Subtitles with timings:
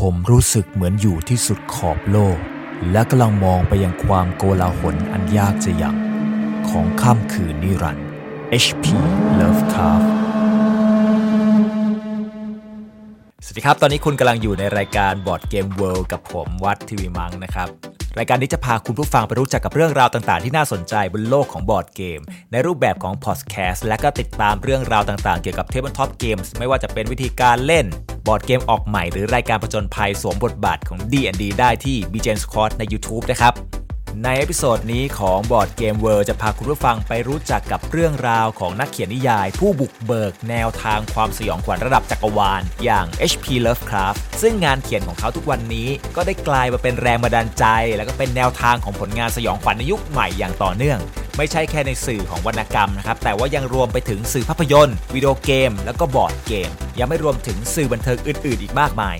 [0.00, 2.38] ผมรู้สึกเหมือนอยู่ที่สุดขอบโลก
[2.92, 5.96] และกำลังมองไปยังความโกลาหลอันยากจะหยั่ง
[6.68, 8.06] ของค่ำคืนนิรันดร์
[8.64, 8.86] H.P.
[9.40, 10.08] Lovecraft
[13.44, 22.20] สวัสดีครับ ตอนนี้คุณกำลังอยู่ในรายการ Board Game World กับผมวัดทีวีมังนะครับ รายการนี้จะพาคุณผู้ฟังไปรู้จักกับเรื่องราวต่างๆ ที่น่าสนใจบนโลกของบอร์ดเกม
[22.52, 27.86] ในรูปแบบของพอดแคสต์และก็ติดตามเรื่องราวต่างๆ เกี่ยวกับ tabletop games ไม่ว่าจะเป็นวิธีการเล่น
[28.26, 33.85] บอร์ดเกมออกใหม่หรือรายการผจญภัยสวมบทบาทของ D&D ได้ที่ BGN Squad ใน YouTube นะครับ
[34.24, 43.46] ใน episode นี้ของ Board Game World จะพาคุณผู้ฟังไปรู้จักกับเรื่องราวของนักเขียนนิยาย ผู้บุกเบิกแนวทางความสยองขวัญระดับจักรวาล อย่าง H.P.
[43.66, 47.64] Lovecraft ซึ่งงานเขียนของเขาทุกวันนี้ก็ได้กลายมาเป็นแรงบันดาลใจ
[47.96, 50.98] และก็เป็นแนวทางของผลงานสยองขวัญในยุคใหม่อย่างต่อเนื่อง
[51.36, 59.16] ไม่ใช่แค่ในสื่อของวรรณกรรมนะครับ แต่ว่ายังรวมไปถึงสื่อภาพยนตร์ วิดีโอเกม แล้วก็บอร์ดเกม ยังไม่รวมถึงสื่อบันเทิงอื่น ๆ อีกมากมาย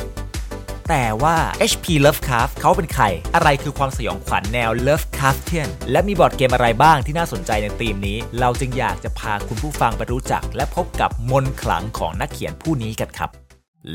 [0.89, 1.37] แต่ว่า
[1.71, 1.87] H.P.
[2.05, 13.31] Lovecraft เขาเป็นใคร อะไรคือความสยองขวัญแนว Lovecraftian และมีบอร์ดเกมอะไรบ้างที่น่าสนใจในธีมนี้ เราจึงอยากจะพาคุณผู้ฟังไปรู้จัก และพบกับมนต์ขลังของนักเขียนผู้นี้กันครับ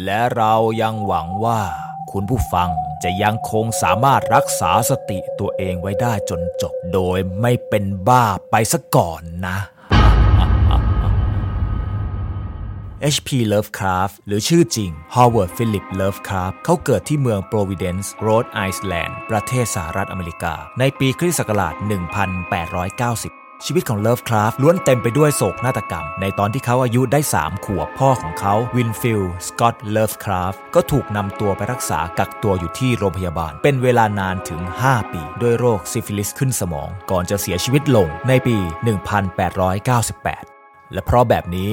[0.04, 1.60] และเรายังหวังว่า
[2.12, 2.70] คุณผู้ฟัง
[3.04, 9.58] จะยังคงสามารถรักษาสติตัวเองไว้ได้จนจบ โดยไม่เป็นบ้าไปซะก่อนนะ
[13.16, 13.30] H.P.
[13.54, 21.74] Lovecraft หรือชื่อจริง Howard Philip Lovecraft เขาเกิดที่เมือง Providence Rhode Island ประเทศสหรัฐอเมริกา ในปีคริสต์ศักราช
[22.90, 38.58] 1890ชีวิตของ Lovecraft ล้วนเต็มไปด้วยโศกนาฏกรรม ในตอนที่เขาอายุได้ 3 ขวบพ่อของเขา Winfield Scott Lovecraft ก็ถูกนำตัวไปรักษากักตัวอยู่ที่โรงพยาบาล เป็นเวลานานถึง 5 ปี ด้วยโรคซิฟิลิสขึ้นสมอง ก่อนจะเสียชีวิตลงในปี
[39.36, 41.72] 1898 และเพราะแบบนี้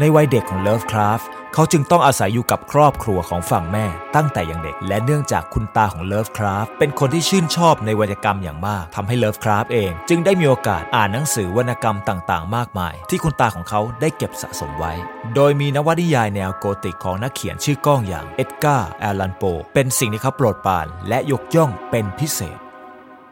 [0.00, 1.20] ในวัยเด็กของเลิฟคราฟ
[1.54, 14.92] เขาจึงต้องอาศัยอยู่กับครอบครัวของฝั่งแม่ตั้งแต่ยังเด็ก และเนื่องจากคุณตาของเลิฟคราฟเป็นคนที่ชื่นชอบในวรรณกรรมอย่างมากทำให้เลิฟคราฟเอง จึงได้มีโอกาสอ่านหนังสือวรรณกรรมต่างๆ มากมาย ที่คุณตาของเขาได้เก็บสะสมไว้
[15.34, 19.42] โดยมีนวนิยายแนวโกธิกของนักเขียนชื่อก้องอย่างเอ็ดการ์แอลลันโป
[19.74, 22.58] เป็นสิ่งที่เขาโปรดปรานและยกย่องเป็นพิเศษ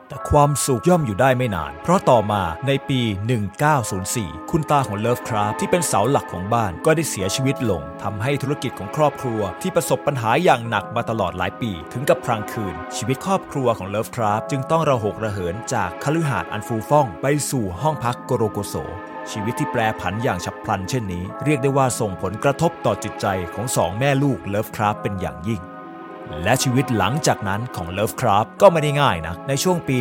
[0.08, 3.00] แต่ความสุขย่อมอยู่ได้ไม่นาน เพราะต่อมาในปี
[3.76, 18.74] 1904 คุณตาของเลิฟคราฟที่เป็นเสาหลักของบ้านก็ได้เสียชีวิตลงทำให้ธุรกิจของครอบครัวที่ประสบปัญหาอย่างหนักมาตลอดหลายปี ถึงกับพรางคืน ชีวิตครอบครัวของเลิฟคราฟจึงต้องระหกระเหินจากคฤหาสน์อันฟูฟ่อง ไปสู่ห้องพักโกโรโกโซ
[19.30, 25.62] ชีวิตที่แปรผันอย่างฉับพลันเช่นนี้ เรียกได้ว่าส่งผลกระทบต่อจิตใจของสองแม่ลูกเลิฟคราฟเป็นอย่างยิ่ง
[26.42, 29.96] และชีวิตหลังจากนั้นของ Lovecraft ก็ไม่ได้ง่ายนะ ในช่วงปี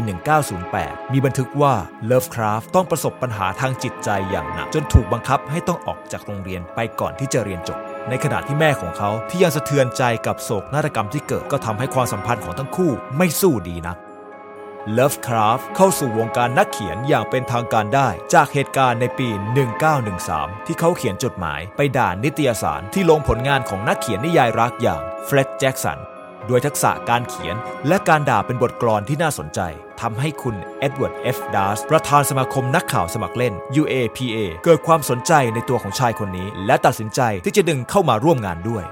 [0.53, 1.73] 1908 มีบันทึกว่า
[2.09, 13.97] Lovecraft ต้องประสบปัญหาทางจิตใจอย่างหนัก จนถูกบังคับให้ต้องออกจากโรงเรียนไปก่อนที่จะเรียนจบ ในขณะที่แม่ของเขาที่ยังสะเทือนใจกับโศกนาฏกรรมที่เกิดก็ทำให้ความสัมพันธ์ของทั้งคู่ไม่สู้ดีนัก
[14.97, 19.27] Lovecraft เข้าสู่วงการนักเขียนอย่างเป็นทางการได้ จากเหตุการณ์ในปี
[19.97, 25.99] 1913 ที่เขาเขียนจดหมายไปด่านิตยสารที่ลงผลงานของนักเขียนนิยายรักอย่างเฟร็ดแจ็กสัน
[26.49, 27.55] ด้วยทักษะการเขียน
[27.87, 29.59] และการด่าเป็นบทกลอนที่น่าสนใจ
[30.01, 38.85] ทำให้คุณเอ็ดเวิร์ดเอฟดาสประธานสมาคมนักข่าวสมัครเล่น UAPA เกิดความสนใจในตัวของชายคนนี้ และตัดสินใจที่จะดึงเข้ามาร่วมงานด้วย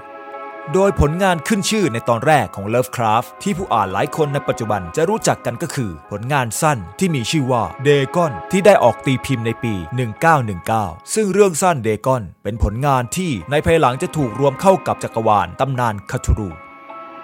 [0.72, 9.74] โดยผลงานขึ้นชื่อในตอนแรกของ Lovecraft ที่ผู้อ่านหลายคนในปัจจุบันจะรู้จักกันก็คือ ผลงานสั้นที่มีชื่อว่าเดกอนที่ได้ออกตีพิมพ์ในปี
[10.38, 16.50] 1919 ซึ่งเรื่องสั้นเดกอนเป็นผลงานที่ในภายหลังจะถูกรวมเข้ากับจักรวาลตำนานคาทูรู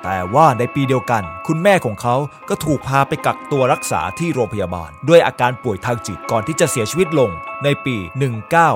[0.05, 2.17] แต่ว่าในปีเดียวกัน คุณแม่ของเขา
[2.49, 7.31] ก็ถูกพาไปกักตัวรักษาที่โรงพยาบาล ด้วยอาการป่วยทางจิตก่อนที่จะเสียชีวิตลง
[7.65, 7.97] ในปี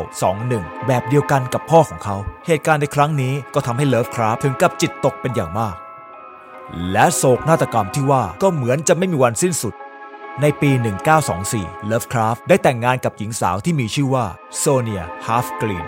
[0.02, 5.74] 1921 แบบเดียวกันกับพ่อของเขา เหตุการณ์ในครั้งนี้ก็ทำให้เลิฟคราฟถึงกับจิตตกเป็นอย่างมาก
[6.92, 9.74] และโศกนาฏกรรมที่ว่าก็เหมือนจะไม่มีวันสิ้นสุด
[10.42, 10.70] ในปี
[11.30, 14.26] 1924 Lovecraft ได้แต่งงานกับหญิงสาวที่มีชื่อว่า
[14.56, 15.87] โซเนียฮาฟกรีน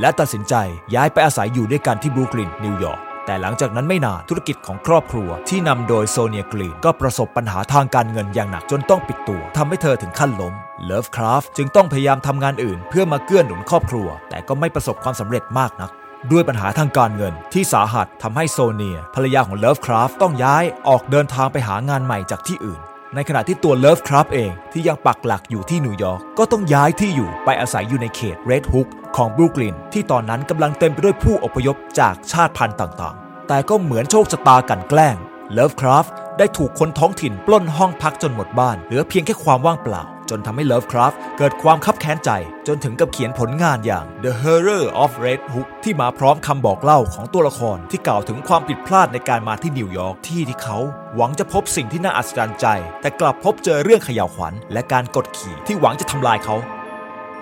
[0.00, 0.54] และตัดสินใจ
[0.94, 10.54] ย้ายไปอาศัยอยู่ด้วยกันที่บรูคลินนิวยอร์ก แต่หลังจากนั้นไม่นานธุรกิจของครอบครัว ที่นำโดยโซเนียกรีนก็ประสบปัญหาทางการเงินอย่างหนักจนต้องปิดตัวทำให้เธอถึงขั้นล้ม
[10.84, 15.90] เลิฟคราฟจึงต้องพยายามทำงานอื่น เพื่อมาเกื้อหนุนครอบครัว แต่ก็ไม่ประสบความสำเร็จมากนัก
[16.30, 22.80] ด้วยปัญหาทางการเงินที่สาหัสทำให้โซเนียภรรยาของเลิฟคราฟต้องย้ายออกเดินทางไปหางานใหม่จากที่อื่น
[23.14, 35.16] ในขณะที่ตัวเลิฟคราฟเองที่ยังปักหลักอยู่ที่นิวยอร์กก็ต้องย้ายที่อยู่ไปอาศัยอยู่ในเขตเรดฮุกของบรูกลินที่ตอนนั้นกำลังเต็มไปด้วยผู้อพยพจากชาติพันธุ์ต่างๆ แต่ก็เหมือนโชคชะตากลั่นแกล้ง
[35.52, 36.06] เลิฟคราฟ
[36.38, 40.02] ได้ถูกคนท้องถิ่นปล้นห้องพักจนหมดบ้าน เหลือเพียงแค่ความว่างเปล่า
[40.32, 42.30] จนทำให้เลิฟคราฟเกิดความคับแค้นใจ
[42.66, 50.78] จนถึงกับเขียนผลงานอย่าง The Horror of Red Hook ที่มาพร้อมคำบอกเล่าของตัวละครที่กล่าวถึงความผิดพลาดในการมาที่นิวยอร์กที่ที่เขา
[51.16, 52.66] หวังจะพบสิ่งที่น่าอัศจรรย์ใจ
[53.00, 56.56] แต่กลับพบเจอเรื่องเขย่าวขวัญ และการกดขี่ที่หวังจะทำลายเขา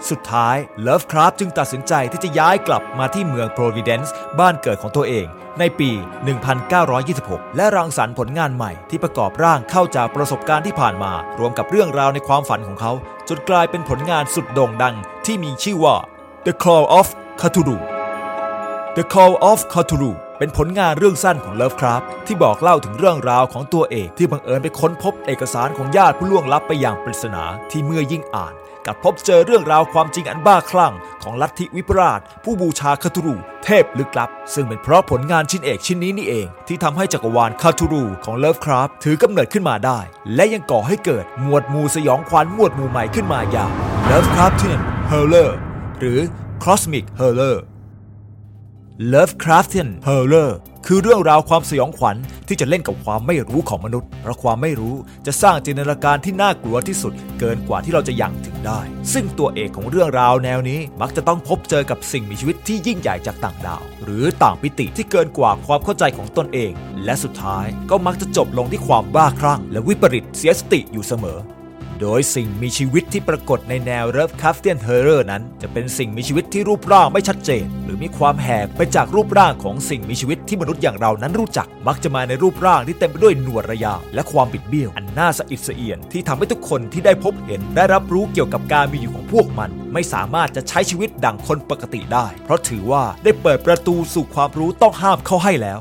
[0.08, 5.26] สุดท้ายเลิฟคราฟจึงตัดสินใจที่จะย้ายกลับมาที่เมืองโปรวิเดนซ์บ้านเกิดของตัวเอง
[5.58, 5.91] ในปี
[6.94, 12.93] 1926 และรังสรรค์ผลงานใหม่ที่ประกอบร่างเข้าจากประสบการณ์ที่ผ่านมา รวมกับเรื่องราวในความฝันของเขา
[13.29, 14.94] จนกลายเป็นผลงานสุดโด่งดัง
[15.26, 15.97] ที่มีชื่อว่า
[16.46, 17.06] The Call of
[17.41, 18.00] Cthulhu
[18.97, 28.55] The Call of Cthulhu เป็นผลงานเรื่องสั้นของ Lovecraft ที่บอกเล่าถึงเรื่องราวของตัวเอกที่บังเอิญไปค้นพบเอกสารของญาติผู้ล่วงลับไปอย่างปริศนาที่เมื่อยิ่งอ่าน
[28.87, 40.01] กับพบเจอเรื่องราวความจริงอันบ้าคลั่งของลัทธิวิปราช ผู้บูชาคาทูรูเทพลึกลับ ซึ่งเป็นเพราะผลงานชิ้นเอกชิ้นนี้นี่เอง ที่ทำให้จักรวาลคาทูรูของเลิฟคราฟถือกำเนิดขึ้นมาได้
[40.35, 43.71] และยังก่อให้เกิดหมวดหมู่สยองขวัญหมวดหมู่ใหม่ขึ้นมาอย่าง
[44.05, 45.59] Lovecraftian Horror
[45.99, 46.21] หรือ
[46.65, 47.59] Cosmic Horror
[49.00, 50.50] Lovecraftian Horror
[50.87, 52.17] คือเรื่องราวความสยองขวัญ
[52.49, 54.94] ที่จะเล่นกับความไม่รู้ของมนุษย์ เพราะความไม่รู้
[55.26, 58.81] จะสร้างจินตนาการที่น่ากลัวที่สุด เกินกว่าที่เราจะหยั่งถึงได้
[59.12, 66.73] ซึ่งตัวเอกของเรื่องราวแนวนี้มักจะต้องพบเจอกับสิ่งมีชีวิตที่ยิ่งใหญ่จากต่างดาว หรือต่างมิติที่เกินกว่าความเข้าใจของตนเอง
[67.05, 71.38] และสุดท้ายก็มักจะจบลงที่ความบ้าคลั่งและวิปริตเสียสติอยู่เสมอ
[72.00, 95.81] โดยสิ่งมีชีวิตที่ปรากฏในแนว Lovecraftian Horror นั้น จะเป็นสิ่งมีชีวิตที่รูปร่างไม่ชัดเจน หรือมีความแหกไปจากรูปร่างของสิ่งมีชีวิตที่มนุษย์อย่างเรานั้นรู้จัก มักจะมาในรูปร่างที่เต็มไปด้วยหนวดระยางและความบิดเบี้ยว อันน่าสะอิดสะเอียนที่ทำให้ทุกคนที่ได้พบเห็นได้รับรู้เกี่ยวกับการมีอยู่ของพวกมัน ไม่สามารถจะใช้ชีวิตดังคนปกติได้ เพราะถือว่าได้เปิดประตูสู่ความรู้ต้องห้ามเข้าให้แล้ว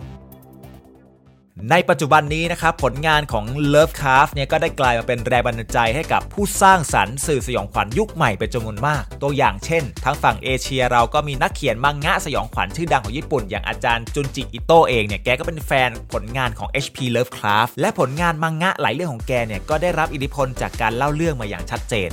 [1.72, 16.98] ในปัจจุบันนี้นะครับผลงานของ Lovecraft เนี่ยก็ได้กลายมาเป็นแรงบันดาลใจให้กับผู้สร้างสรรค์สื่อสยองขวัญยุคใหม่เป็นจำนวนมาก ตัวอย่างเช่น ทั้งฝั่งเอเชียเราก็มีนักเขียนมังงะสยองขวัญชื่อดังของญี่ปุ่น อย่างอาจารย์จุนจิอิโตเองเนี่ยแกก็เป็นแฟนผลงานของ H.P.
[17.16, 22.10] Lovecraft และผลงานมังงะหลายเรื่องของแกเนี่ยก็ได้รับอิทธิพลจากการเล่าเรื่องมาอย่างชัดเจน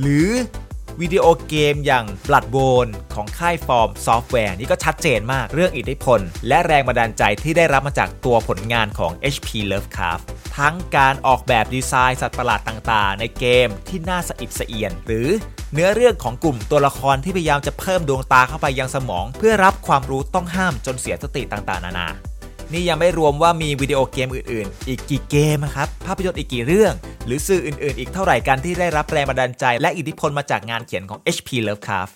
[0.00, 0.28] หรือ
[1.00, 9.48] วิดีโอเกมอย่าง Bloodborne ของค่าย FromSoftware นี่ก็ชัดเจนมากเรื่องอิทธิพล และแรงบันดาลใจที่ได้รับมาจากตัวผลงานของ H.P.
[9.70, 10.24] Lovecraft
[10.58, 15.28] ทั้งการออกแบบดีไซน์สัตว์ประหลาดต่างๆ ในเกมที่น่าสะอิดสะเอียน หรือ
[15.72, 22.29] เนื้อเรื่องของกลุ่มตัวละครที่พยายามจะเพิ่มดวงตาเข้าไปยังสมอง เพื่อรับความรู้ต้องห้ามจนเสียสติต่างๆ นานา
[22.72, 26.94] นี่ยังไม่รวมว่ามีวิดีโอเกมอื่นๆ อีกกี่เกมครับ ภาพยนตร์อีกกี่เรื่อง
[27.26, 31.48] หรือสื่ออื่นๆ อีกเท่าไหร่กันที่ได้รับแรงบันดาลใจ และอิทธิพลมาจากงานเขียนของ H.P.
[31.66, 32.14] Lovecraft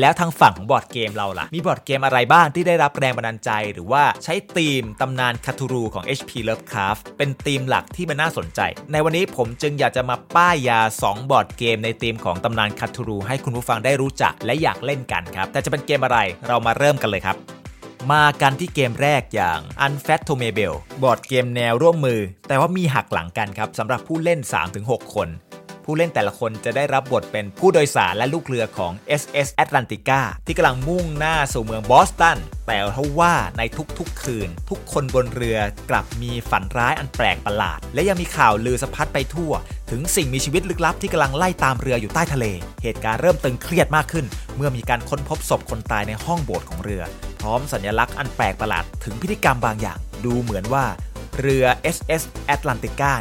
[0.00, 6.32] แล้วทางฝั่งของบอร์ดเกมเราล่ะ มีบอร์ดเกมอะไรบ้างที่ได้รับแรงบันดาลใจ หรือว่าใช้ธีมตำนาน Cthulhu ของ H.P.
[6.48, 8.60] Lovecraft เป็นธีมหลักที่มันน่าสนใจ
[8.92, 17.59] ในวันนี้ผมจึงอยากจะมาป้ายยา 2 บอร์ดเกมในธีมของตำนาน Cthulhu ให้คุณผู้ฟังได้รู้จักและอยากเล่นกันครับ แต่จะเป็นเกมอะไรเรามาเริ่มกันเลยครับ
[18.08, 24.40] มากันที่เกมแรกอย่าง Unfathomable บอร์ดเกมแนวร่วมมือ แต่ว่ามีหักหลังกันครับสำหรับผู้เล่น
[24.76, 25.28] 3-6 คน
[25.84, 33.62] ผู้เล่นแต่ละคนจะได้รับบทเป็นผู้โดยสารและลูกเรือของ SS Atlantica ที่กำลังมุ่งหน้าสู่เมืองบอสตัน แต่เทว่าใน
[33.98, 35.58] ทุกๆคืน ทุกคนบนเรือ
[35.90, 39.52] กลับมีฝันร้ายอันแปลกประหลาด และยังมีข่าวลือสะพัดไปทั่ว
[39.90, 42.46] ถึงสิ่งมีชีวิตลึกลับที่กำลังไล่ตามเรืออยู่ใต้ทะเล
[42.82, 44.26] เหตุการณ์เริ่มตึงเครียดมากขึ้น
[44.56, 47.02] เมื่อมีการค้นพบศพคนตายในห้องโบสถ์ของเรือ
[47.40, 50.84] พร้อมสัญลักษณ์อันแปลกประหลาดถึงพิธีกรรมบางอย่าง ดูเหมือนว่า
[51.40, 51.64] เรือ
[51.96, 52.22] SS
[52.54, 53.12] Atlantica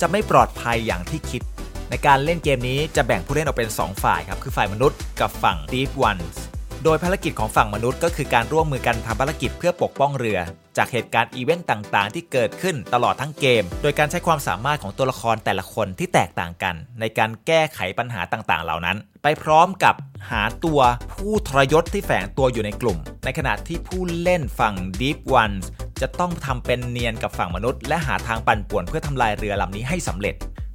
[0.00, 1.42] จะไม่ปลอดภัยอย่างที่คิด
[1.90, 6.36] ในการเล่นเกมนี้จะแบ่งผู้เล่นออกเป็น 2 ฝ่ายครับ คือฝ่ายมนุษย์กับฝั่ง Deep Ones
[6.84, 10.38] โดยภารกิจของฝั่งมนุษย์ก็คือการร่วมมือกันทำภารกิจเพื่อปกป้องเรือ
[10.76, 19.94] จากเหตุการณ์อีเวนต์ต่างๆ ที่เกิดขึ้นตลอดทั้งเกม โดยการใช้ความสามารถของตัวละครแต่ละคนที่แตกต่างกัน ในการแก้ไขปัญหาต่างๆ เหล่านั้น ไปพร้อมกับ
[20.30, 20.80] หาตัว
[21.12, 25.64] ผู้ทรยศที่แฝงตัวอยู่ในกลุ่ม ในขณะที่ผู้เล่นฝั่ง Deep Ones
[26.00, 30.34] จะต้องทำเป็นเนียนกับฝั่งมนุษย์ และหาทางปั่นป่วนเพื่อทำลายเรือลำนี้ให้สำเร็จ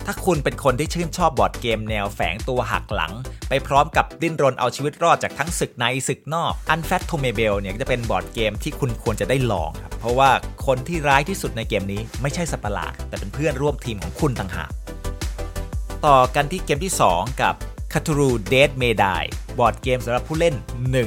[0.09, 3.13] ถ้าคุณเป็นคนที่ชื่นชอบบอร์ดเกมแนวแฝงตัวหักหลัง
[3.49, 10.29] ไปพร้อมกับดิ้นรนเอาชีวิตรอดจากทั้งศึกในศึกนอก Unfathomable เนี่ยจะเป็นบอร์ดเกมที่คุณควรจะได้ลองครับ เพราะว่า
[10.65, 14.71] คนที่ร้ายที่สุดในเกมนี้ไม่ใช่สัปหลาดแต่เป็นเพื่อนร่วมทีมของคุณต่างหาก
[16.05, 17.53] ต่อกันที่เกมที่ 2 กับ
[17.93, 19.27] c a t u r u Dead May Die
[19.59, 20.55] บอร์ดเกมสำหรับผู้เล่น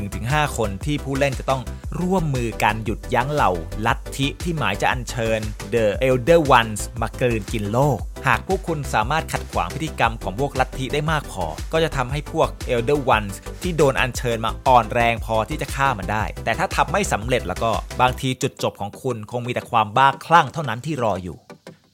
[0.03, 1.63] 1-5 คนที่ผู้เล่นจะต้อง
[2.01, 3.51] ร่วมมือกันหยุดยั้งเหล่า
[3.87, 5.41] ลัทธิที่หมายจะอัญเชิญ
[5.75, 7.99] The Elder Ones มากลืนกินโลก
[8.29, 21.39] หากพวกคุณสามารถขัดขวางพฤติกรรมของพวกลัทธิได้มากพอ ก็จะทำให้พวก Elder Ones ที่โดนอัญเชิญมาอ่อนแรงพอที่จะฆ่ามันได้ แต่ถ้าทำไม่สำเร็จแล้วก็บางทีจุดจบของคุณคงมีแต่ความบ้าคลั่งเท่านั้นที่รออยู่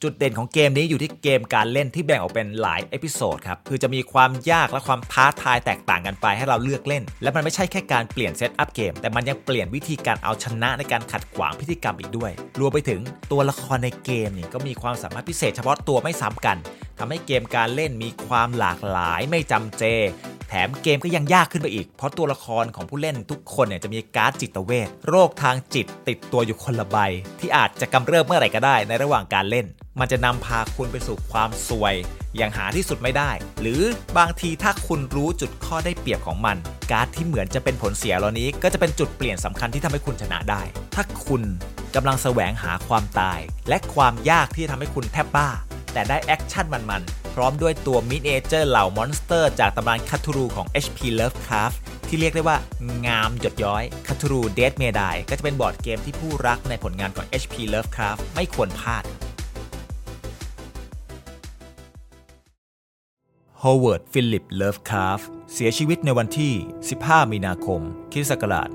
[0.03, 13.01] จุดเด่นของเกมนี้อยู่ที่เกมการเล่นที่แบ่งออกเป็นหลาย episode ครับ คือจะมีความยากและความท้าทายแตกต่างกันไปให้เราเลือกเล่น และมันไม่ใช่แค่การเปลี่ยน setup เกม แต่มันยังเปลี่ยนวิธีการเอาชนะในการขัดขวางพิธีกรรมอีกด้วย รวมไปถึง
[13.33, 16.57] ตัวละครในเกมนี่ก็มีความสามารถพิเศษเฉพาะตัวไม่ซ้ำกัน
[16.99, 19.85] ทำให้เกมการเล่นมีความหลากหลายไม่จำเจ
[20.49, 26.97] แถมเกมก็ยังยากขึ้นไปอีก เพราะตัวละครของผู้เล่นทุกคนเนี่ยจะมีการ์ดจิตเวทโรคทางจิตติดตัวอยู่คนละใบ
[27.41, 29.67] ที่อาจจะกำเริบเมื่อไหร่ก็ได้ในระหว่างการเล่น
[30.01, 31.95] มันจะนำพาคุณไปสู่ความซวย
[32.37, 33.83] อย่างหาที่สุดไม่ได้ หรือ
[34.19, 36.57] บางทีถ้าคุณรู้จุดข้อได้เปรียบของมัน
[36.91, 40.63] การ์ดที่เหมือนจะเป็นผลเสียเหล่านี้ ก็จะเป็นจุดเปลี่ยนสำคัญที่ทำให้คุณชนะได้
[40.95, 41.43] ถ้าคุณ
[41.95, 45.49] กำลังแสวงหาความตาย และความยากที่ทำให้คุณแทบบ้า
[45.93, 51.77] แต่ได้ action มันๆ พร้อมด้วยตัว miniature เหล่า monster จากตำนาน Cthulhu ของ HP Lovecraft
[52.09, 52.57] ที่เรียกได้ว่า
[53.07, 59.05] งามหยดย้อยคัตทูรูเดดเมดายก็จะเป็นบอร์ดเกมที่ผู้รักในผลงานของ HP Lovecraft ไม่ควรพลาด
[63.71, 66.53] Howard Philip Lovecraft เสียชีวิตในวันที่
[66.93, 67.81] 15 มีนาคม
[68.13, 68.69] คิศักราช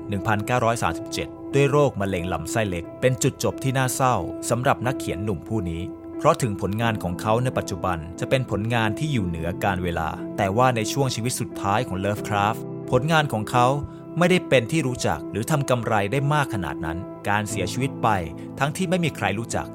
[0.94, 4.16] 1937 ด้วยโรคมะเร็งลำไส้เล็ก เป็นจุดจบที่น่าเศร้า
[4.50, 5.82] สำหรับนักเขียนหนุ่มผู้นี้
[6.18, 13.66] เพราะถึงผลงานของเขาในปัจจุบันจะเป็นผลงานที่อยู่เหนือการเวลา แต่ว่าในช่วงชีวิตสุดท้ายของ Lovecraft ผลงานของเขา
[14.18, 18.08] ไม่ได้เป็นที่รู้จักหรือทำกำไรได้มากขนาดนั้น การเสียชีวิตไป
[18.58, 19.66] ทั้งที่ไม่มีใครรู้จัก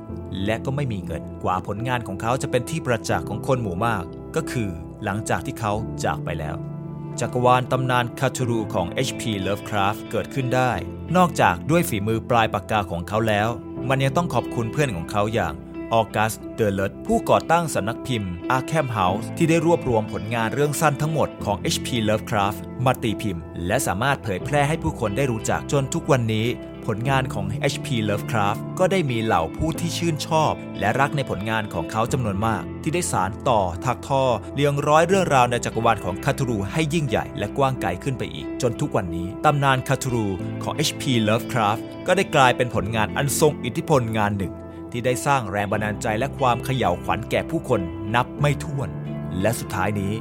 [0.46, 4.04] และก็ไม่มีเงิน กว่าผลงานของเขาจะเป็นที่ประจักษ์ของคนหมู่มาก
[4.38, 4.70] ก็คือ
[5.04, 5.74] หลังจากที่เขา
[6.04, 6.56] จากไปแล้ว
[7.20, 9.24] จักรวาลตำนานคาทูรูของ H.P.
[9.46, 10.72] Lovecraft เกิดขึ้นได้
[11.18, 13.50] นอกจากด้วยฝีมือปลายปากกาของเขาแล้ว
[13.90, 15.54] มันยังต้องขอบคุณเพื่อนของเขาอย่าง
[15.94, 21.88] ออกัส เดลเลตผู้ก่อตั้งสำนักพิมพ์ Arkham House ที่ได้รวบรวมผลงานเรื่องสั้นทั้งหมดของ H.P.
[22.10, 26.48] Lovecraft มาตีพิมพ์ และสามารถเผยแพร่ให้ผู้คนได้รู้จักจนทุกวันนี้
[26.88, 27.88] ผลงานของ H.P.
[28.10, 34.24] Lovecraft ก็ได้มีเหล่าผู้ที่ชื่นชอบ และรักในผลงานของเขาจำนวนมาก ที่ได้สารต่อถักทอ
[34.56, 40.28] เรียงร้อยเรื่องราวในจักรวาลของคาทูรูให้ยิ่งใหญ่และกว้างไกลขึ้นไปอีก จนทุกวันนี้ตำนานคาทูรู
[40.64, 41.04] ของ H.P.
[41.28, 44.54] Lovecraft ก็ได้กลายเป็นผลงานอันทรงอิทธิพลงานหนึ่ง
[44.92, 47.82] ที่ได้สร้างแรงบันดาลใจและความเขย่าวขวัญแก่ผู้คน
[48.16, 48.90] นับไม่ถ้วน
[49.42, 50.14] และสุดท้ายนี้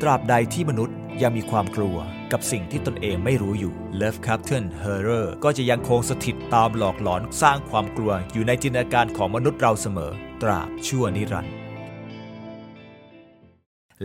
[0.00, 1.96] ตราบใดที่มนุษย์ยังมีความกลัว
[2.32, 10.12] กับสิ่งที่ตนเองไม่รู้อยู่ Lovecraftian Horror ก็จะยังคงสถิตตามหลอกหลอนสร้างความกลัวอยู่ในจินตนาการของมนุษย์เราเสมอ
[10.42, 11.61] ตราบชั่วนิรันดร์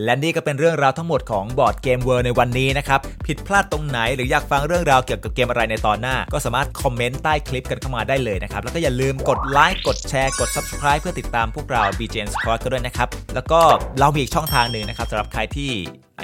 [0.03, 13.59] และนี่ก็เป็นเรื่องราวทั้งหมดของ Board Game World ในวันนี้นะครับ ผิดพลาดตรงไหนหรืออยากฟังเรื่องราวเกี่ยวกับเกมอะไรในตอนหน้า ก็สามารถคอมเมนต์ใต้คลิปกันเข้ามาได้เลยนะครับ แล้วก็อย่าลืมกดไลค์กดแชร์กด Subscribe เพื่อติดตามพวกเรา BGN Squad กันด้วยนะครับ แล้วก็
[13.99, 15.71] เรามีอีกช่องทางหนึ่งนะครับสำหรับใครที่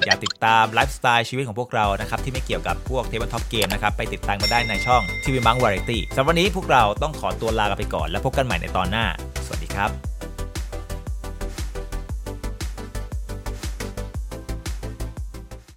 [0.06, 9.06] อยากติดตามไลฟ์สไตล์ชีวิตของพวกเรานะครับที่ไม่เกี่ยวกับพวก tabletop game นะครับไปติดตามมาได้ในช่องทีวีมังวาไรตี้สำหรับวันนี้พวกเราต้องขอตัวลากันไปก่อน แล้วพบกันใหม่ในตอนหน้า
[9.46, 10.13] สวัสดีครับ